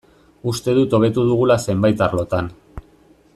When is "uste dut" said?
0.51-0.95